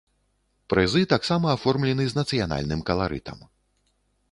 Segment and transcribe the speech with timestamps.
[0.73, 3.37] Прызы таксама аформлены з нацыянальным каларытам.